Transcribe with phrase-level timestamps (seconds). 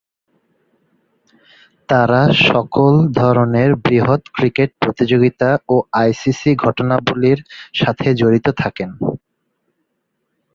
[1.89, 7.39] তারা সকল ধরনের বৃহৎ ক্রিকেট প্রতিযোগিতা ও আইসিসি'র ঘটনাবলীর
[7.73, 8.89] সাথে জড়িত থাকেন।